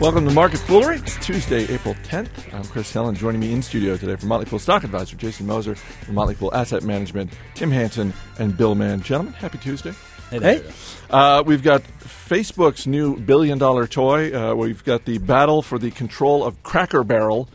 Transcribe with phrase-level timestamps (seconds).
[0.00, 0.96] Welcome to Market Foolery.
[0.96, 2.30] It's Tuesday, April 10th.
[2.54, 3.12] I'm Chris Hill.
[3.12, 6.54] Joining me in studio today from Motley Fool Stock Advisor, Jason Moser from Motley Fool
[6.54, 9.02] Asset Management, Tim Hanson, and Bill Mann.
[9.02, 9.92] Gentlemen, happy Tuesday.
[10.30, 10.62] Hey,
[11.10, 14.32] Uh, we've got Facebook's new billion dollar toy.
[14.34, 17.48] Uh, we've got the battle for the control of Cracker Barrel,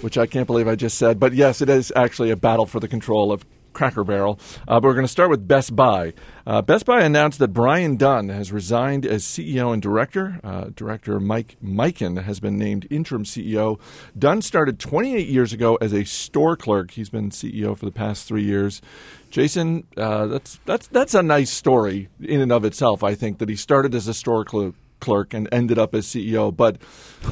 [0.00, 1.20] which I can't believe I just said.
[1.20, 4.38] But yes, it is actually a battle for the control of Cracker Barrel.
[4.68, 6.12] Uh, but we're going to start with Best Buy.
[6.46, 10.40] Uh, Best Buy announced that Brian Dunn has resigned as CEO and director.
[10.42, 13.78] Uh, director Mike Mikan has been named interim CEO.
[14.18, 16.92] Dunn started 28 years ago as a store clerk.
[16.92, 18.82] He's been CEO for the past three years.
[19.30, 23.02] Jason, uh, that's that's that's a nice story in and of itself.
[23.02, 26.56] I think that he started as a store clerk clerk and ended up as CEO.
[26.56, 26.78] But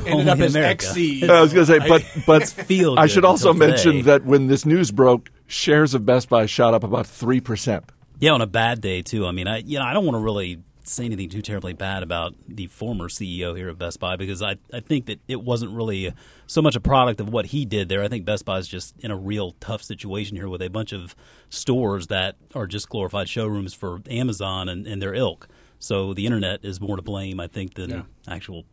[0.06, 1.30] ended up in as ex CEO.
[1.30, 4.02] I was going to say, but but feel I should also mention today.
[4.02, 7.84] that when this news broke, shares of Best Buy shot up about three percent.
[8.18, 9.26] Yeah, on a bad day too.
[9.26, 12.02] I mean, I you know I don't want to really say anything too terribly bad
[12.02, 15.72] about the former CEO here at Best Buy because I I think that it wasn't
[15.72, 16.12] really
[16.46, 18.02] so much a product of what he did there.
[18.02, 20.92] I think Best Buy is just in a real tough situation here with a bunch
[20.92, 21.14] of
[21.48, 25.48] stores that are just glorified showrooms for Amazon and, and their ilk.
[25.80, 28.64] So the internet is more to blame, I think, than actual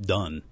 [0.00, 0.42] Dunn.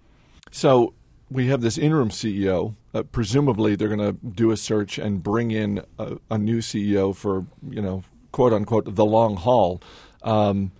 [0.52, 0.94] So
[1.30, 2.76] we have this interim CEO.
[2.94, 7.14] Uh, presumably, they're going to do a search and bring in a, a new CEO
[7.16, 9.82] for you know quote unquote the long haul.
[10.22, 10.70] Um,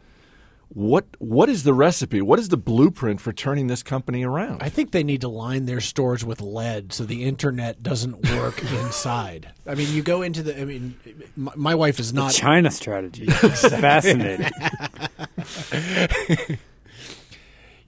[0.77, 2.21] what what is the recipe?
[2.21, 4.63] What is the blueprint for turning this company around?
[4.63, 8.63] I think they need to line their stores with lead so the internet doesn't work
[8.63, 9.55] inside.
[9.67, 10.61] I mean, you go into the.
[10.61, 10.95] I mean,
[11.35, 12.35] my, my wife is not.
[12.35, 13.25] China strategy.
[13.27, 14.51] Fascinating.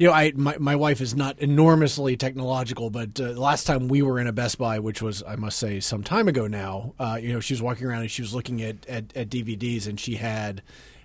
[0.00, 4.00] You know, I my, my wife is not enormously technological, but uh, last time we
[4.00, 7.18] were in a Best Buy, which was I must say some time ago now, uh,
[7.20, 9.98] you know, she was walking around and she was looking at, at, at DVDs, and
[9.98, 10.62] she had,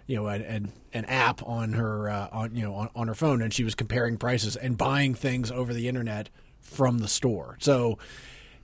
[0.08, 3.42] you know, an, an, app on her uh, on you know on, on her phone,
[3.42, 7.58] and she was comparing prices and buying things over the internet from the store.
[7.59, 7.98] So.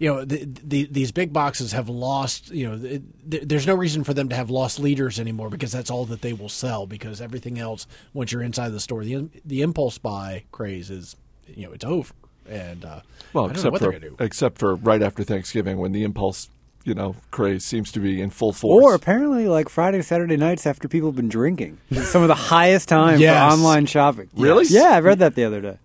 [0.02, 2.52] You know, the, the, these big boxes have lost.
[2.52, 5.73] You know, th th- there's no reason for them to have lost leaders anymore because
[5.73, 6.88] that's all that they will sell.
[6.88, 11.66] Because everything else, once you're inside the store, the the impulse buy craze is, you
[11.66, 12.14] know, it's over.
[12.48, 13.02] And uh,
[13.33, 14.16] well, I don't know except for they're going to do.
[14.23, 16.48] except for right after Thanksgiving when the impulse
[16.86, 18.84] you know craze seems to be in full force.
[18.84, 21.78] Or apparently, like Friday, Saturday nights after people have been drinking.
[21.90, 23.36] It's some of the highest time Yes.
[23.54, 24.30] for online shopping.
[24.36, 24.66] Really?
[24.70, 25.78] Yeah, I read that the other day.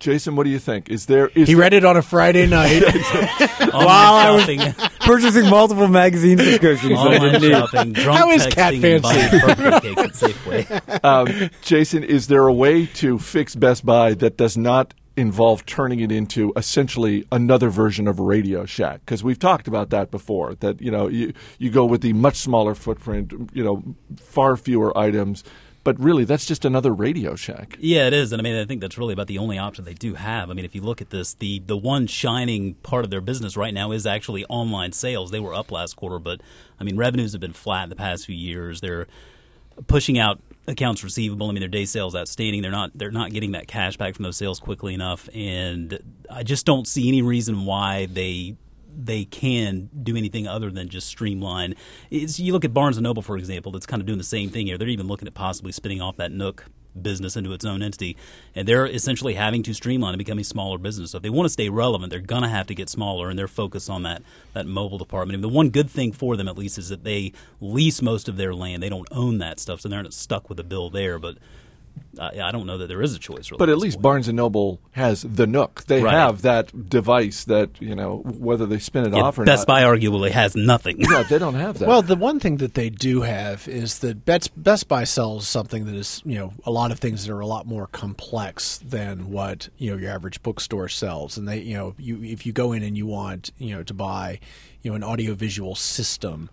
[0.00, 0.90] Jason, what do you think?
[0.90, 2.82] Is there is He there- read it on a Friday night.
[3.72, 9.00] While I was- Purchasing multiple magazine subscriptions that online shopping, drunk How is Cat Fancy?
[9.02, 11.04] buying birthday cakes at Safeway.
[11.04, 16.00] um, Jason, is there a way to fix Best Buy that does not involve turning
[16.00, 19.00] it into essentially another version of Radio Shack?
[19.04, 20.54] Because we've talked about that before.
[20.56, 23.82] That you know you you go with the much smaller footprint, you know,
[24.16, 25.44] far fewer items,
[25.84, 27.76] but really that's just another Radio Shack.
[27.78, 29.94] Yeah, it is, and I mean, I think that's really about the only option they
[29.94, 30.50] do have.
[30.50, 33.56] I mean, if you look at this, the the one shining part of their business
[33.56, 35.30] right now is actually online sales.
[35.30, 36.40] They were up last quarter, but
[36.80, 38.80] I mean, revenues have been flat the past few years.
[38.80, 39.06] They're
[39.86, 41.48] pushing out accounts receivable.
[41.48, 42.62] I mean, their day sales outstanding.
[42.62, 45.98] They're not they're not getting that cash back from those sales quickly enough, and
[46.30, 48.56] I just don't see any reason why they
[48.96, 51.74] they can do anything other than just streamline.
[52.10, 54.50] It's, you look at Barnes and Noble, for example, that's kind of doing the same
[54.50, 54.78] thing here.
[54.78, 56.66] They're even looking at possibly spinning off that Nook
[57.00, 58.16] business into its own entity,
[58.54, 61.10] and they're essentially having to streamline and become a smaller business.
[61.12, 63.38] So if they want to stay relevant, they're going to have to get smaller, and
[63.38, 64.22] they're focused on that
[64.52, 65.34] that mobile department.
[65.34, 68.36] And the one good thing for them, at least, is that they lease most of
[68.36, 68.82] their land.
[68.82, 71.18] They don't own that stuff, so they're not stuck with a bill there.
[71.18, 71.38] But
[72.18, 73.50] Uh, I, I don't know that there is a choice.
[73.50, 74.02] Really But at least point.
[74.02, 75.84] Barnes and Noble has the Nook.
[75.86, 76.14] They Right.
[76.14, 79.46] have that device that you know whether they spin it Yeah, off or not.
[79.46, 79.74] Best not.
[79.74, 81.00] Buy arguably has nothing.
[81.00, 81.88] Yeah, they don't have that.
[81.88, 85.86] well, the one thing that they do have is that Best, Best Buy sells something
[85.86, 89.30] that is, you know, a lot of things that are a lot more complex than
[89.30, 91.36] what you know your average bookstore sells.
[91.36, 93.94] And they, you know, you if you go in and you want, you know, to
[93.94, 94.38] buy,
[94.82, 96.48] you know, an audiovisual system.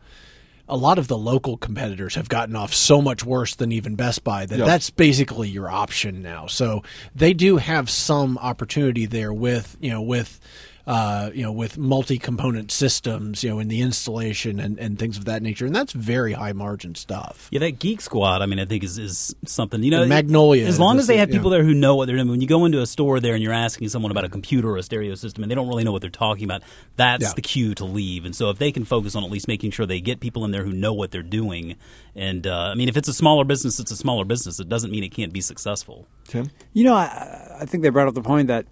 [0.71, 4.23] A lot of the local competitors have gotten off so much worse than even Best
[4.23, 4.65] Buy that Yeah.
[4.65, 6.47] that's basically your option now.
[6.47, 6.81] So
[7.13, 10.39] they do have some opportunity there with you know with
[10.87, 15.25] uh, you know with multi-component systems, you know, in the installation and, and things of
[15.25, 17.47] that nature, and that's very high margin stuff.
[17.51, 19.83] Yeah, that Geek Squad, I mean, I think is, is something.
[19.83, 21.35] You know, And Magnolia, As long as they is- have yeah.
[21.37, 22.29] people there who know what they're doing.
[22.29, 24.77] When you go into a store there and you're asking someone about a computer or
[24.77, 26.63] a stereo system and they don't really know what they're talking about,
[26.95, 27.33] that's Yeah.
[27.35, 28.25] the cue to leave.
[28.25, 30.51] And so if they can focus on at least making sure they get people in
[30.51, 31.75] there who know what they're doing,
[32.15, 34.59] and uh, I mean, if it's a smaller business, it's a smaller business.
[34.59, 36.07] It doesn't mean it can't be successful.
[36.27, 36.49] Tim.
[36.73, 38.65] You know, I, I think they brought up the point that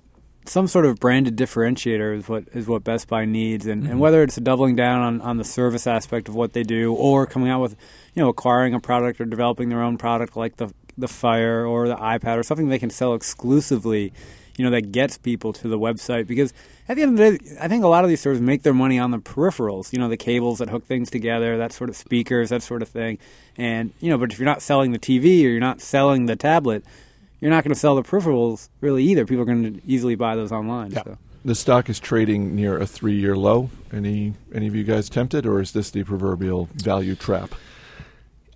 [0.49, 3.99] some sort of branded differentiator is what is what Best Buy needs, and, and mm-hmm.
[3.99, 7.49] whether it's doubling down on, on the service aspect of what they do, or coming
[7.49, 7.75] out with,
[8.13, 11.87] you know, acquiring a product or developing their own product like the the Fire or
[11.87, 14.11] the iPad or something they can sell exclusively,
[14.57, 16.27] you know, that gets people to the website.
[16.27, 16.53] Because
[16.89, 18.73] at the end of the day, I think a lot of these stores make their
[18.73, 21.95] money on the peripherals, you know, the cables that hook things together, that sort of
[21.95, 23.17] speakers, that sort of thing.
[23.57, 26.35] And, you know, but if you're not selling the TV or you're not selling the
[26.35, 26.83] tablet,
[27.39, 29.25] you're not going to sell the peripherals really either.
[29.25, 30.91] People are going to easily buy those online.
[30.91, 31.03] Yeah.
[31.03, 31.17] So.
[31.45, 33.69] The stock is trading near a three-year low.
[33.93, 37.55] Any any of you guys tempted, or is this the proverbial value trap?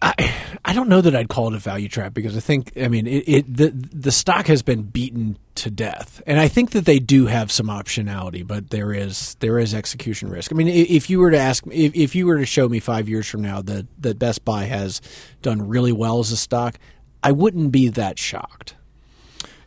[0.02, 0.34] I,
[0.66, 3.08] I don't know that I'd call it a value trap because I think I mean
[3.08, 7.00] it, it the the stock has been beaten to death, and I think that they
[7.00, 10.52] do have some optionality, but there is there is execution risk.
[10.52, 13.08] I mean, if you were to ask if, if you were to show me five
[13.08, 15.00] years from now that that Best Buy has
[15.42, 16.78] done really well as a stock,
[17.24, 18.76] I wouldn't be that shocked.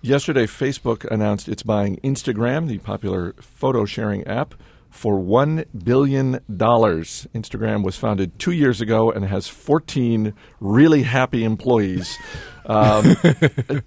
[0.03, 4.55] Yesterday, Facebook announced it's buying Instagram, the popular photo sharing app,
[4.91, 6.41] for $1 billion.
[6.49, 12.17] Instagram was founded two years ago and has 14 really happy employees.
[12.69, 13.14] Um,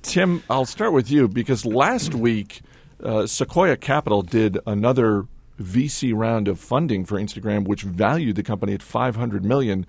[0.03, 2.61] Tim, I'll start with you because last week,
[3.03, 5.25] uh, Sequoia Capital did another
[5.61, 9.85] VC round of funding for Instagram, which valued the company at 500 million.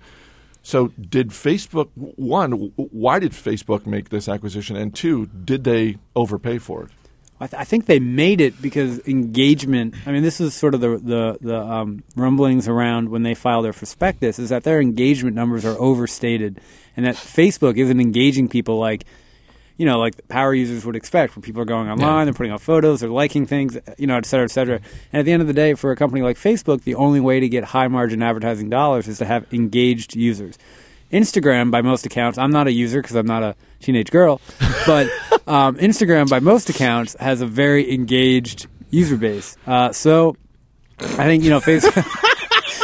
[0.63, 2.51] So, did Facebook one?
[2.75, 4.75] Why did Facebook make this acquisition?
[4.75, 6.91] And two, did they overpay for it?
[7.39, 9.95] I, th- I think they made it because engagement.
[10.05, 13.63] I mean, this is sort of the the, the um, rumblings around when they file
[13.63, 16.61] their prospectus is that their engagement numbers are overstated,
[16.95, 19.05] and that Facebook isn't engaging people like
[19.81, 22.25] you know, like power users would expect, where people are going online, yeah.
[22.25, 24.75] they're putting out photos, they're liking things, you know, et cetera, et cetera.
[25.11, 27.39] And at the end of the day, for a company like Facebook, the only way
[27.39, 30.59] to get high margin advertising dollars is to have engaged users.
[31.11, 34.39] Instagram, by most accounts, I'm not a user because I'm not a teenage girl,
[34.85, 35.07] but
[35.47, 39.57] um, Instagram, by most accounts, has a very engaged user base.
[39.65, 40.37] Uh, so
[40.99, 42.27] I think, you know, Facebook.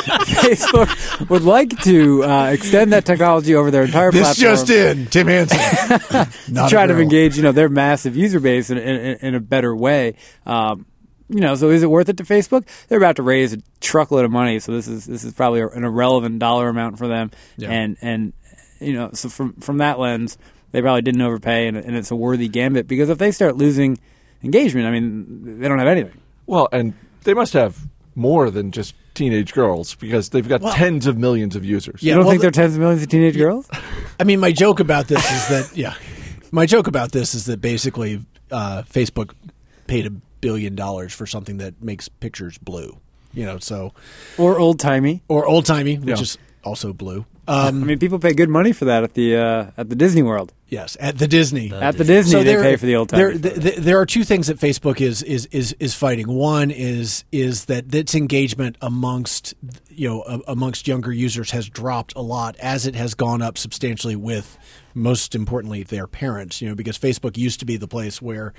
[0.08, 4.52] Facebook would like to uh, extend that technology over their entire this platform.
[4.52, 5.58] just in, Tim Hanson.
[6.56, 9.76] to try to engage, you know, their massive user base in, in, in a better
[9.76, 10.16] way.
[10.46, 10.86] Um,
[11.30, 12.68] you know, so is it worth it to Facebook?
[12.88, 15.84] They're about to raise a truckload of money, so this is this is probably an
[15.84, 17.32] irrelevant dollar amount for them.
[17.58, 17.70] Yeah.
[17.70, 18.34] And and
[18.80, 20.38] you know, so from from that lens,
[20.72, 24.00] they probably didn't overpay, and, and it's a worthy gambit because if they start losing
[24.44, 26.22] engagement, I mean, they don't have anything.
[26.46, 26.94] Well, and
[27.24, 27.78] they must have
[28.18, 32.02] more than just teenage girls because they've got well, tens of millions of users.
[32.02, 33.70] Yeah, you don't well, think they're tens of millions of teenage girls?
[34.20, 35.94] I mean, my joke about this is that yeah,
[36.52, 39.34] my joke about this is that basically uh, Facebook
[39.86, 42.98] paid a billion dollars for something that makes pictures blue.
[43.34, 43.94] You know, so
[44.38, 46.22] or old timey or old timey, which yeah.
[46.22, 47.26] is also blue.
[47.48, 50.22] Um, I mean, people pay good money for that at the uh, at the Disney
[50.22, 50.54] World.
[50.68, 51.70] Yes, at the Disney.
[51.70, 51.98] The at Disney.
[51.98, 53.20] the Disney, so they there, pay for the old time.
[53.20, 56.28] There, there, there, are two things that Facebook is is is is fighting.
[56.28, 59.54] One is is that its engagement amongst
[59.88, 64.18] you know amongst younger users has dropped a lot as it has gone up substantially
[64.18, 64.58] with
[64.94, 66.62] most importantly their parents.
[66.62, 68.54] You know, because Facebook used to be the place where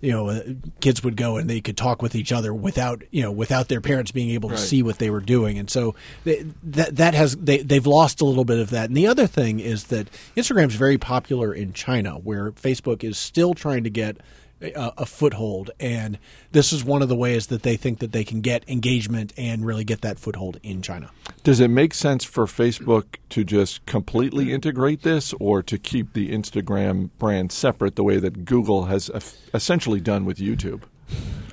[0.00, 0.42] you know uh,
[0.80, 3.80] kids would go and they could talk with each other without you know without their
[3.80, 4.64] parents being able to right.
[4.64, 8.24] see what they were doing and so they, that that has they they've lost a
[8.24, 12.12] little bit of that and the other thing is that Instagram's very popular in China
[12.12, 14.18] where Facebook is still trying to get
[14.60, 16.18] a, a, foothold, and
[16.52, 19.64] this is one of the ways that they think that they can get engagement and
[19.64, 21.10] really get that foothold in China.
[21.44, 26.32] Does it make sense for Facebook to just completely integrate this, or to keep the
[26.32, 29.10] Instagram brand separate, the way that Google has
[29.54, 30.82] essentially done with YouTube?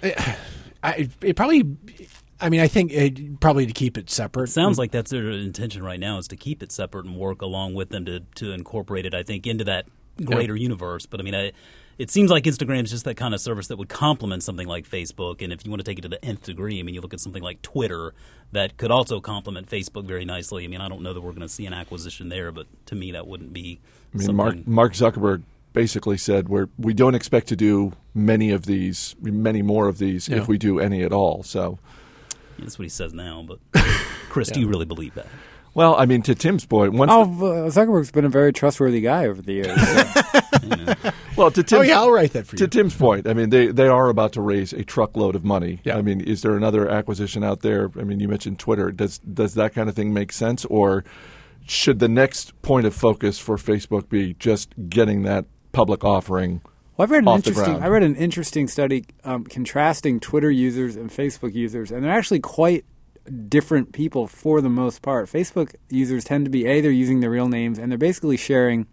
[0.01, 0.19] It,
[0.83, 1.77] I, it probably.
[2.41, 4.49] I mean, I think it, probably to keep it separate.
[4.49, 7.41] It sounds like that's their intention right now is to keep it separate and work
[7.41, 9.13] along with them to, to incorporate it.
[9.13, 9.85] I think into that
[10.23, 11.05] greater universe.
[11.05, 11.53] But I mean, I
[11.97, 14.89] it seems like Instagram is just that kind of service that would complement something like
[14.89, 15.41] Facebook.
[15.41, 17.13] And if you want to take it to the nth degree, I mean, you look
[17.13, 18.13] at something like Twitter
[18.51, 20.65] that could also complement Facebook very nicely.
[20.65, 22.95] I mean, I don't know that we're going to see an acquisition there, but to
[22.95, 23.79] me, that wouldn't be.
[24.13, 28.65] I mean, Mark, Mark Zuckerberg basically said we're we don't expect to do many of
[28.65, 30.37] these, many more of these, yeah.
[30.37, 31.43] if we do any at all.
[31.43, 31.79] So
[32.57, 33.45] yeah, that's what he says now.
[33.47, 33.59] But
[34.29, 34.55] Chris, yeah.
[34.55, 35.27] do you really believe that?
[35.75, 39.27] Well, I mean, to Tim's point, once oh, the, Zuckerberg's been a very trustworthy guy
[39.27, 39.81] over the years.
[39.81, 41.11] So.
[41.35, 42.59] well, to Tim's, oh yeah, I'll write that for you.
[42.59, 45.81] To Tim's point, I mean, they they are about to raise a truckload of money.
[45.83, 45.97] Yeah.
[45.97, 47.91] I mean, is there another acquisition out there?
[47.99, 48.89] I mean, you mentioned Twitter.
[48.89, 51.03] Does does that kind of thing make sense, or
[51.67, 56.61] should the next point of focus for Facebook be just getting that public offering?
[56.95, 57.83] Well, I've read an interesting.
[57.83, 62.39] I read an interesting study um, contrasting Twitter users and Facebook users, and they're actually
[62.39, 62.85] quite
[63.25, 65.27] different people for the most part.
[65.27, 68.87] Facebook users tend to be a they're using their real names and they're basically sharing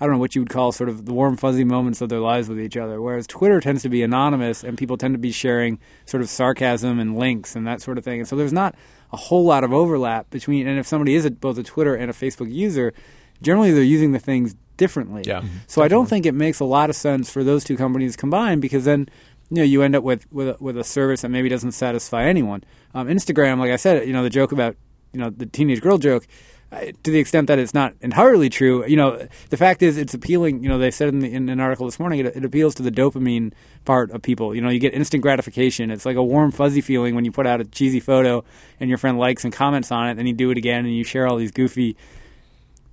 [0.00, 2.20] I don't know what you would call sort of the warm fuzzy moments of their
[2.20, 3.02] lives with each other.
[3.02, 6.98] Whereas Twitter tends to be anonymous and people tend to be sharing sort of sarcasm
[6.98, 8.20] and links and that sort of thing.
[8.20, 8.74] And so there's not
[9.12, 12.10] a whole lot of overlap between and if somebody is a, both a Twitter and
[12.10, 12.94] a Facebook user,
[13.42, 15.22] generally they're using the things differently.
[15.26, 15.84] Yeah, so definitely.
[15.84, 18.86] I don't think it makes a lot of sense for those two companies combined because
[18.86, 19.06] then
[19.50, 22.24] you know you end up with with a, with a service that maybe doesn't satisfy
[22.24, 22.64] anyone.
[22.94, 24.76] Um, Instagram, like I said, you know the joke about
[25.12, 26.26] you know the teenage girl joke.
[26.72, 30.14] uh, To the extent that it's not entirely true, you know, the fact is it's
[30.14, 30.62] appealing.
[30.62, 32.82] You know, they said in, the, in an article this morning, it, it appeals to
[32.84, 33.52] the dopamine
[33.84, 34.54] part of people.
[34.54, 35.90] You know, you get instant gratification.
[35.90, 38.44] It's like a warm, fuzzy feeling when you put out a cheesy photo
[38.78, 41.02] and your friend likes and comments on it, then you do it again and you
[41.02, 41.96] share all these goofy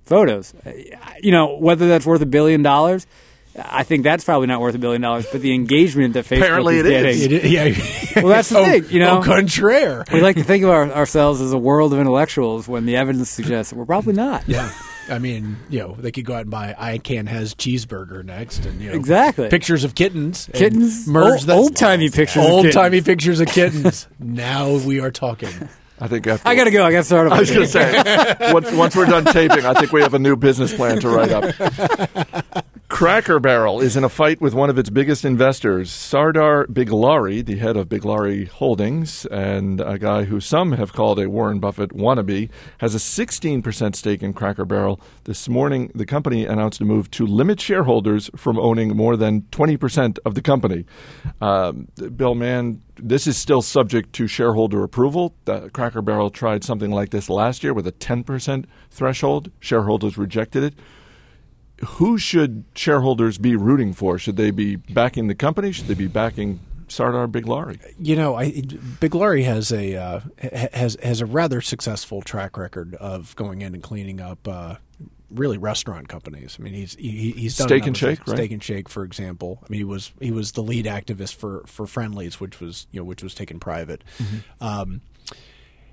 [0.02, 0.54] photos.
[0.66, 0.72] Uh,
[1.22, 3.06] You know, whether that's worth a billion dollars,
[3.60, 5.26] I think that's probably not worth a billion dollars.
[5.30, 7.24] But the engagement that Facebook Apparently is it getting, is.
[7.26, 8.22] It, yeah.
[8.22, 9.18] Well, that's the au, oh, thing, you know.
[9.18, 10.04] Au contraire.
[10.12, 13.30] we like to think of our, ourselves as a world of intellectuals when the evidence
[13.30, 14.42] suggests we're probably not.
[14.48, 14.72] Yeah.
[15.10, 18.66] I mean, you know, they could go out and buy I Can Has Cheezburger next,
[18.66, 19.48] and you know, Exactly.
[19.48, 21.06] pictures of kittens, and Kittens?
[21.06, 24.06] merge Old- old-timey pictures old timey pictures of kittens.
[24.18, 25.48] now we are talking.
[26.00, 26.84] I think after, I got to go.
[26.84, 27.32] I gotta started.
[27.32, 30.18] I was going to say, once, once we're done taping, I think we have a
[30.20, 32.64] new business plan to write up.
[32.98, 37.54] Cracker Barrel is in a fight with one of its biggest investors, Sardar Biglari, the
[37.54, 42.50] head of Biglari Holdings, and a guy who some have called a Warren Buffett wannabe,
[42.78, 45.00] has a 16% stake in Cracker Barrel.
[45.22, 50.18] This morning, the company announced a move to limit shareholders from owning more than 20%
[50.26, 50.84] of the company.
[51.40, 51.86] Um,
[52.16, 55.36] Bill Mann, this is still subject to shareholder approval.
[55.72, 59.52] Cracker Barrel tried something like this last year with a 10% threshold.
[59.60, 60.74] Shareholders rejected it.
[61.86, 64.18] Who should shareholders be rooting for?
[64.18, 65.72] Should they be backing the company?
[65.72, 67.78] Should they be backing Sardar Biglari?
[68.00, 68.50] You know, I,
[69.00, 70.20] Biglari has a uh,
[70.72, 74.46] has has a rather successful track record of going in and cleaning up.
[74.46, 74.76] Uh,
[75.30, 76.56] Really, restaurant companies.
[76.58, 78.34] I mean, he's he, he's done Steak and Shake, right?
[78.34, 79.58] Steak and Shake, for example.
[79.62, 83.00] I mean, he was he was the lead activist for for Friendly's, which was you
[83.00, 84.02] know which was taken private.
[84.62, 85.02] Um,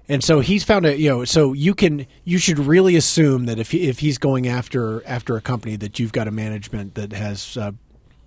[0.07, 3.59] and so he's found a you know so you can you should really assume that
[3.59, 7.13] if he, if he's going after after a company that you've got a management that
[7.13, 7.71] has uh,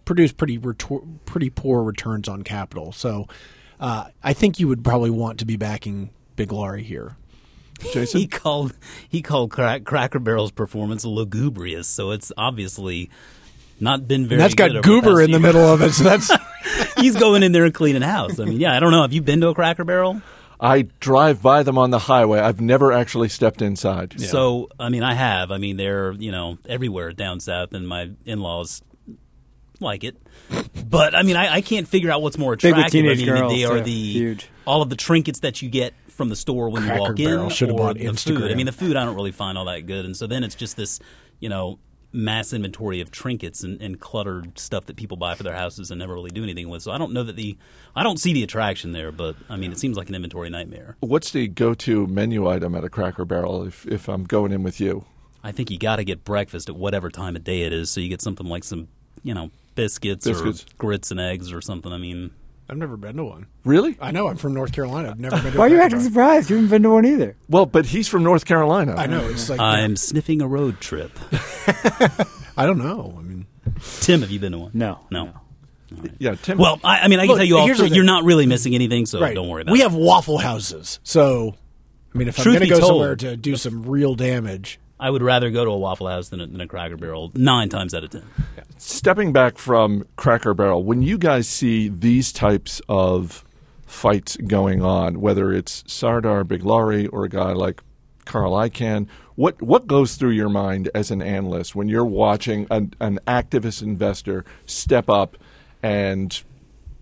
[0.04, 2.92] produced pretty retor- pretty poor returns on capital.
[2.92, 3.26] So
[3.78, 7.16] uh, I think you would probably want to be backing Biglari here.
[7.92, 8.20] Jason?
[8.20, 8.75] He called
[9.08, 13.11] he called Crack, Cracker Barrel's performance lugubrious, so it's obviously
[13.80, 14.40] not been very.
[14.40, 15.92] And that's good got goober past in the middle of it.
[15.92, 16.30] So that's
[16.97, 18.40] He's going in there and cleaning house.
[18.40, 19.02] I mean, yeah, I don't know.
[19.02, 20.20] Have you been to a Cracker Barrel?
[20.60, 22.40] I drive by them on the highway.
[22.40, 24.20] I've never actually stepped inside.
[24.20, 25.52] So, I mean, I have.
[25.52, 28.82] I mean, they're you know everywhere down south, and my in-laws
[29.80, 30.16] like it.
[30.88, 32.92] But I mean, I, I can't figure out what's more Big with attractive.
[32.92, 33.84] teenage I mean, girls, they are too.
[33.84, 34.48] the Huge.
[34.66, 37.44] all of the trinkets that you get from the store when Cracker you walk Barrel
[37.44, 38.50] in, should have or bought the food.
[38.50, 40.54] I mean, the food I don't really find all that good, and so then it's
[40.54, 41.00] just this,
[41.40, 41.78] you know.
[42.12, 45.98] Mass inventory of trinkets and, and cluttered stuff that people buy for their houses and
[45.98, 46.82] never really do anything with.
[46.82, 47.58] So I don't know that the,
[47.94, 49.12] I don't see the attraction there.
[49.12, 50.96] But I mean, it seems like an inventory nightmare.
[51.00, 54.80] What's the go-to menu item at a Cracker Barrel if, if I'm going in with
[54.80, 55.04] you?
[55.44, 57.90] I think you got to get breakfast at whatever time of day it is.
[57.90, 58.88] So you get something like some,
[59.22, 60.64] you know, biscuits, Biscuits.
[60.64, 61.92] or grits and eggs or something.
[61.92, 62.30] I mean,
[62.70, 63.46] I've never been to one.
[63.64, 63.96] Really?
[64.00, 65.10] I know I'm from North Carolina.
[65.10, 65.50] I've never been to.
[65.50, 65.58] One.
[65.58, 66.50] Why are you Cracker acting surprised?
[66.50, 67.37] You haven't been to one either.
[67.48, 68.94] Well, but he's from North Carolina.
[68.96, 71.12] I know it's like I'm sniffing a road trip.
[72.56, 73.14] I don't know.
[73.18, 73.46] I mean,
[74.00, 74.70] Tim, have you been to one?
[74.75, 75.32] No, No.
[76.18, 76.58] Yeah, Tim.
[76.58, 77.64] Well, I, I mean, I can Look, tell you all.
[77.64, 79.34] here's the You're not really missing anything, so right?
[79.34, 79.84] don't worry about we it.
[79.84, 81.54] have waffle houses, so
[82.14, 84.14] I mean, if Truth I'm going be to go told- somewhere to do some real
[84.14, 87.31] damage, I would rather go to a Waffle House than a, than a Cracker Barrel
[87.35, 88.25] nine times out of ten.
[88.78, 93.45] stepping back from Cracker Barrel, when you guys see these types of
[93.87, 97.83] fights going on, whether it's Sardar Biglari or a guy like
[98.25, 102.93] Carl Icahn, what what goes through your mind as an analyst when you're watching an,
[103.00, 105.37] an activist investor step up
[105.83, 106.43] and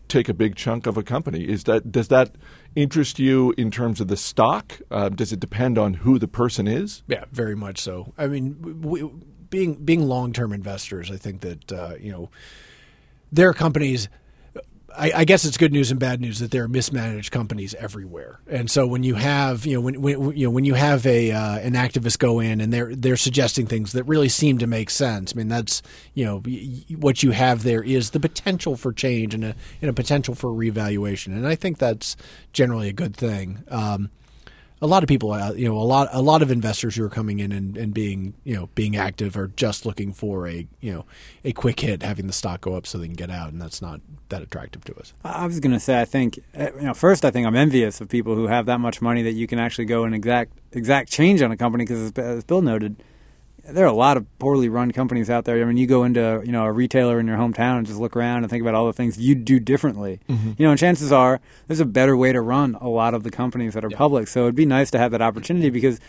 [0.08, 1.48] take a big chunk of a company?
[1.48, 2.36] Is that does that
[2.74, 4.80] interest you in terms of the stock?
[4.90, 7.02] Uh, does it depend on who the person is?
[7.08, 8.12] Yeah, very much so.
[8.16, 9.08] I mean, we,
[9.50, 12.30] being being long term investors, I think that uh, you know
[13.32, 14.08] there are companies.
[14.98, 18.40] I, I guess it's good news and bad news that there are mismanaged companies everywhere,
[18.48, 21.32] and so when you have you know when, when you know when you have a
[21.32, 24.90] uh, an activist go in and they're they're suggesting things that really seem to make
[24.90, 25.32] sense.
[25.34, 25.82] I mean, that's
[26.14, 26.38] you know
[26.96, 30.52] what you have there is the potential for change and a and a potential for
[30.52, 32.16] revaluation, and I think that's
[32.52, 33.64] generally a good thing.
[33.68, 34.10] Um,
[34.82, 37.08] a lot of people, uh, you know, a lot, a lot of investors who are
[37.08, 40.92] coming in and, and being, you know, being active are just looking for a, you
[40.92, 41.04] know,
[41.44, 43.80] a quick hit, having the stock go up so they can get out, and that's
[43.80, 45.14] not that attractive to us.
[45.24, 48.00] I was going to say, I think, uh, you know, first, I think I'm envious
[48.00, 51.10] of people who have that much money that you can actually go and exact exact
[51.10, 53.02] change on a company because, as Bill noted,
[53.68, 55.60] there are a lot of poorly run companies out there.
[55.60, 58.16] I mean, you go into you know a retailer in your hometown and just look
[58.16, 60.20] around and think about all the things you'd do differently.
[60.28, 60.52] Mm-hmm.
[60.58, 63.30] You know, and chances are there's a better way to run a lot of the
[63.30, 64.28] companies that are public.
[64.28, 66.00] So it'd be nice to have that opportunity because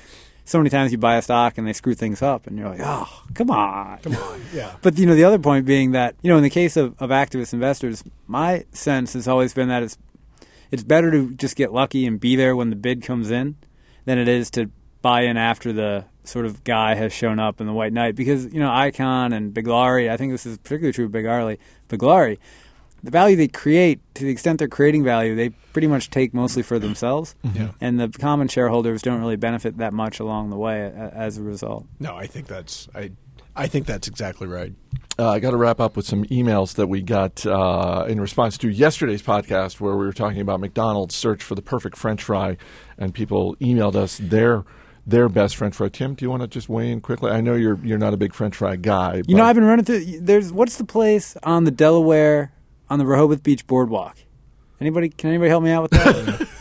[0.45, 2.79] so many times you buy a stock and they screw things up, and you're like,
[2.81, 4.41] oh, come on, Come on.
[4.53, 4.75] Yeah.
[4.81, 7.09] But you know, the other point being that you know, in the case of, of
[7.09, 9.97] activist investors, my sense has always been that it's
[10.71, 13.55] it's better to just get lucky and be there when the bid comes in
[14.05, 14.69] than it is to
[15.01, 18.45] buy in after the sort of guy has shown up in the white knight because
[18.53, 20.09] you know Icahn and Biglari.
[20.09, 21.57] I think this is particularly true of Biglari.
[21.89, 22.37] Biglari,
[23.03, 26.63] the value they create, to the extent they're creating value, they pretty much take mostly
[26.63, 27.69] for themselves, Yeah.
[27.79, 30.81] and the common shareholders don't really benefit that much along the way
[31.13, 31.85] as a result.
[31.99, 33.11] No, I think that's I
[33.55, 34.73] I think that's exactly right.
[35.19, 38.55] Uh, I got to wrap up with some emails that we got uh, in response
[38.59, 42.55] to yesterday's podcast, where we were talking about McDonald's search for the perfect French fry,
[42.99, 44.63] and people emailed us their
[45.07, 45.87] their best French fry.
[45.89, 47.31] Tim, do you want to just weigh in quickly?
[47.31, 49.23] I know you're you're not a big French fry guy.
[49.25, 50.19] You know, I've been running through.
[50.19, 52.51] There's what's the place on the Delaware
[52.89, 54.17] on the Rehoboth Beach Boardwalk?
[54.79, 55.09] Anybody?
[55.09, 56.47] Can anybody help me out with that?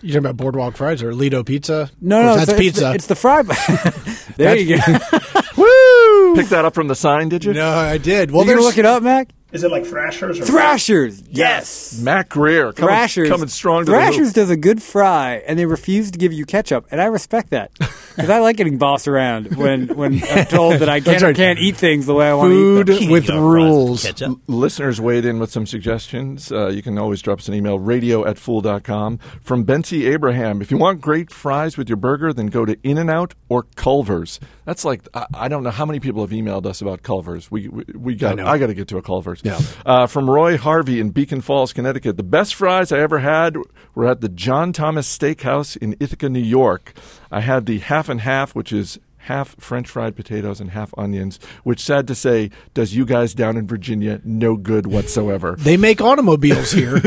[0.00, 1.90] You're talking about Boardwalk Fries or Lido Pizza?
[2.00, 2.94] no, no, course, it's that's pizza.
[2.94, 3.42] It's the, it's the fry.
[4.36, 4.82] there you go.
[5.58, 6.34] Woo!
[6.36, 7.52] Pick that up from the sign, did you?
[7.52, 8.30] no, I did.
[8.30, 9.28] Well, Well, you gonna look it up, Mac?
[9.54, 10.40] Is it like Thrashers?
[10.40, 11.22] Or Thrashers.
[11.30, 12.00] Yes.
[12.00, 13.28] Matt Greer coming, Thrashers.
[13.28, 16.44] coming strong to Thrashers the does a good fry, and they refuse to give you
[16.44, 20.80] ketchup, and I respect that because I like getting bossed around when when I'm told
[20.80, 21.36] that I can't right.
[21.36, 22.98] can't eat things the way I want to eat food them.
[22.98, 24.22] King with of fries with rules.
[24.22, 26.50] L- Listeners weighed in with some suggestions.
[26.50, 29.18] Uh, you can always drop us an email, radio at fool.com.
[29.40, 32.98] From Bency Abraham, if you want great fries with your burger, then go to In
[32.98, 34.40] N Out or Culver's.
[34.64, 37.50] That's like, I, I don't know how many people have emailed us about Culver's.
[37.50, 38.46] We, we, we got, know.
[38.46, 39.40] I, got to get to a Culver's.
[39.44, 39.60] Yeah.
[39.84, 43.56] Uh, from Roy Harvey in Beacon Falls, Connecticut, the best fries I ever had
[43.94, 46.94] were at the John Thomas Steakhouse in Ithaca, New York.
[47.30, 51.38] I had the half and half, which is half French fried potatoes and half onions,
[51.62, 55.56] which, sad to say, does you guys down in Virginia no good whatsoever.
[55.64, 56.96] They make automobiles here.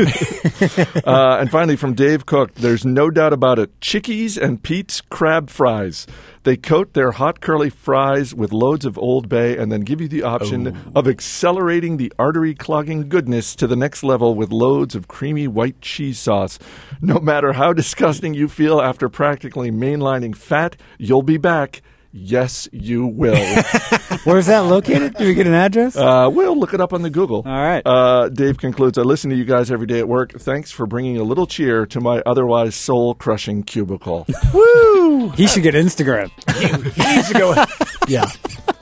[1.06, 5.48] uh, and finally, from Dave Cook, there's no doubt about it Chickies and Pete's crab
[5.48, 6.06] fries.
[6.48, 10.08] They coat their hot curly fries with loads of Old Bay and then give you
[10.08, 15.08] the option of accelerating the artery clogging goodness to the next level with loads of
[15.08, 16.58] creamy white cheese sauce.
[17.02, 21.82] No matter how disgusting you feel after practically mainlining fat, you'll be back.
[22.10, 23.34] Yes, you will.
[24.24, 25.14] Where's that located?
[25.14, 25.94] Do we get an address?
[25.94, 27.42] Uh, we'll look it up on the Google.
[27.44, 27.82] All right.
[27.84, 30.32] Uh, Dave concludes I listen to you guys every day at work.
[30.32, 34.26] Thanks for bringing a little cheer to my otherwise soul crushing cubicle.
[34.54, 35.28] Woo!
[35.30, 36.30] he should get Instagram.
[36.56, 37.64] He needs to go.
[38.08, 38.30] yeah,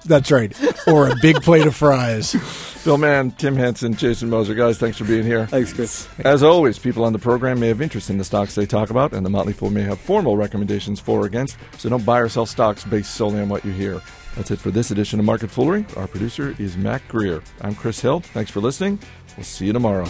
[0.05, 0.55] that's right.
[0.87, 2.35] Or a big plate of fries.
[2.85, 4.55] Bill Mann, Tim Hanson, Jason Moser.
[4.55, 5.47] Guys, thanks for being here.
[5.47, 6.09] Thanks, Chris.
[6.19, 9.13] As always, people on the program may have interest in the stocks they talk about,
[9.13, 12.29] and the Motley Fool may have formal recommendations for or against, so don't buy or
[12.29, 14.01] sell stocks based solely on what you hear.
[14.37, 15.85] That's it for this edition of Market Foolery.
[15.97, 17.43] Our producer is Matt Greer.
[17.63, 18.21] I'm Chris Hill.
[18.21, 19.01] Thanks for listening.
[19.37, 20.07] We'll see you tomorrow.